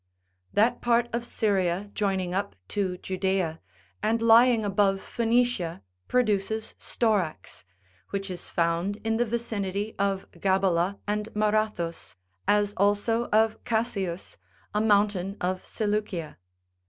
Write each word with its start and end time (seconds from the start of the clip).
That 0.51 0.81
part 0.81 1.09
of 1.13 1.23
Syria 1.27 1.91
joining 1.93 2.33
up 2.33 2.55
to 2.69 2.97
Judaea, 2.97 3.61
and 4.01 4.19
lying 4.19 4.65
above 4.65 4.99
Phoenicia, 4.99 5.83
produces 6.07 6.73
storax, 6.79 7.63
which 8.09 8.31
is 8.31 8.49
found 8.49 8.95
in 9.05 9.17
the 9.17 9.25
vicinity 9.25 9.93
of 9.99 10.25
Gabala 10.31 10.97
and 11.07 11.29
Marathus,79 11.35 12.15
as 12.47 12.73
also 12.77 13.25
of 13.27 13.63
Casius, 13.63 14.37
a 14.73 14.81
mountain 14.81 15.37
of 15.39 15.67
Se 15.67 15.85
leucia. 15.85 16.37